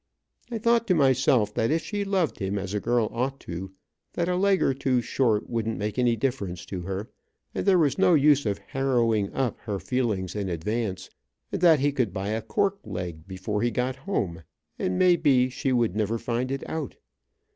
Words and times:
I 0.49 0.57
thought 0.57 0.87
to 0.87 0.95
myself 0.95 1.53
that 1.53 1.69
if 1.69 1.83
she 1.83 2.03
loved 2.03 2.39
him 2.39 2.57
as 2.57 2.73
a 2.73 2.79
girl 2.79 3.07
ought 3.11 3.39
to, 3.41 3.71
that 4.13 4.27
a 4.27 4.35
leg 4.35 4.63
or 4.63 4.73
two 4.73 4.99
short 4.99 5.47
wouldn't 5.47 5.77
make 5.77 5.99
any 5.99 6.15
difference 6.15 6.65
to 6.65 6.81
her, 6.81 7.11
and 7.53 7.67
there 7.67 7.77
was 7.77 7.99
no 7.99 8.15
use 8.15 8.47
of 8.47 8.57
harrowing 8.57 9.31
up 9.31 9.59
her 9.59 9.77
feelings 9.77 10.35
in 10.35 10.49
advance, 10.49 11.11
and 11.51 11.61
that 11.61 11.81
he 11.81 11.91
could 11.91 12.13
buy 12.13 12.29
a 12.29 12.41
cork 12.41 12.79
leg 12.83 13.27
before 13.27 13.61
he 13.61 13.69
got 13.69 13.95
home, 13.95 14.41
and 14.79 14.97
may 14.97 15.15
be 15.17 15.49
she 15.49 15.71
would 15.71 15.95
never 15.95 16.17
find 16.17 16.49
it 16.49 16.67
out. 16.67 16.95